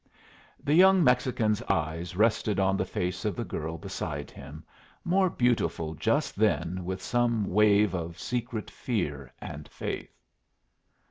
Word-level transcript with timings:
The 0.63 0.73
young 0.73 1.03
Mexican's 1.03 1.61
eyes 1.69 2.15
rested 2.15 2.59
on 2.59 2.75
the 2.75 2.85
face 2.85 3.23
of 3.23 3.35
the 3.35 3.43
girl 3.43 3.77
beside 3.77 4.31
him, 4.31 4.63
more 5.05 5.29
beautiful 5.29 5.93
just 5.93 6.35
then 6.35 6.83
with 6.85 7.03
some 7.03 7.45
wave 7.45 7.93
of 7.93 8.17
secret 8.17 8.71
fear 8.71 9.31
and 9.39 9.67
faith. 9.67 10.17